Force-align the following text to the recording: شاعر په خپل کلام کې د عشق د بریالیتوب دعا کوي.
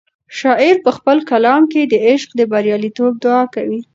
شاعر 0.39 0.75
په 0.85 0.91
خپل 0.97 1.17
کلام 1.31 1.61
کې 1.71 1.81
د 1.85 1.93
عشق 2.07 2.29
د 2.35 2.41
بریالیتوب 2.51 3.13
دعا 3.23 3.43
کوي. 3.55 3.81